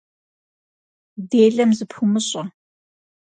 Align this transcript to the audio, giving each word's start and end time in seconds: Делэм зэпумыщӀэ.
Делэм 1.29 1.71
зэпумыщӀэ. 1.77 2.43